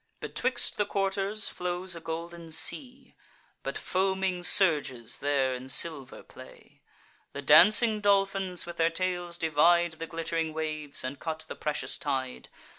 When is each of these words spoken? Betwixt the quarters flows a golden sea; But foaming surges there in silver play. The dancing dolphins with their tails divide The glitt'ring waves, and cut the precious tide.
Betwixt 0.19 0.77
the 0.77 0.85
quarters 0.87 1.47
flows 1.47 1.93
a 1.93 1.99
golden 1.99 2.51
sea; 2.51 3.13
But 3.61 3.77
foaming 3.77 4.41
surges 4.41 5.19
there 5.19 5.53
in 5.53 5.69
silver 5.69 6.23
play. 6.23 6.81
The 7.33 7.43
dancing 7.43 7.99
dolphins 8.01 8.65
with 8.65 8.77
their 8.77 8.89
tails 8.89 9.37
divide 9.37 9.91
The 9.99 10.07
glitt'ring 10.07 10.53
waves, 10.55 11.03
and 11.03 11.19
cut 11.19 11.45
the 11.47 11.55
precious 11.55 11.99
tide. 11.99 12.49